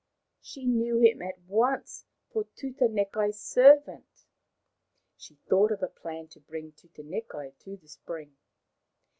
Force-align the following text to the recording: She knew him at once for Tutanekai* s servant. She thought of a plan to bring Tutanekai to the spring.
She 0.41 0.65
knew 0.65 0.97
him 0.97 1.21
at 1.21 1.37
once 1.41 2.05
for 2.31 2.45
Tutanekai* 2.55 3.29
s 3.29 3.39
servant. 3.39 4.25
She 5.15 5.35
thought 5.47 5.71
of 5.71 5.83
a 5.83 5.87
plan 5.89 6.27
to 6.29 6.39
bring 6.39 6.71
Tutanekai 6.71 7.59
to 7.59 7.77
the 7.77 7.87
spring. 7.87 8.35